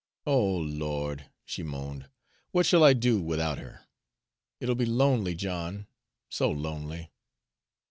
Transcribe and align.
"O 0.25 0.43
Lord!" 0.57 1.29
she 1.45 1.61
moaned, 1.61 2.09
"what 2.49 2.65
shall 2.65 2.83
I 2.83 2.93
do 2.93 3.21
with 3.21 3.39
out 3.39 3.59
her? 3.59 3.81
It'll 4.59 4.73
be 4.73 4.87
lonely, 4.87 5.35
John 5.35 5.85
so 6.27 6.49
lonely!" 6.49 7.11